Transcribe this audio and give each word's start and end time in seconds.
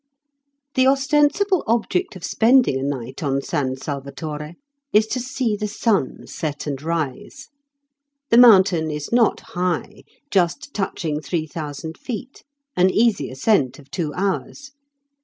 The 0.73 0.87
ostensible 0.87 1.63
object 1.67 2.15
of 2.15 2.23
spending 2.25 2.79
a 2.79 2.83
night 2.83 3.21
on 3.21 3.39
San 3.43 3.75
Salvatore 3.77 4.55
is 4.91 5.05
to 5.05 5.19
see 5.19 5.55
the 5.55 5.67
sun 5.67 6.25
set 6.25 6.65
and 6.65 6.81
rise. 6.81 7.49
The 8.31 8.39
mountain 8.39 8.89
is 8.89 9.11
not 9.11 9.41
high, 9.53 10.01
just 10.31 10.73
touching 10.73 11.21
three 11.21 11.45
thousand 11.45 11.99
feet, 11.99 12.43
an 12.75 12.89
easy 12.89 13.29
ascent 13.29 13.77
of 13.77 13.91
two 13.91 14.11
hours. 14.15 14.71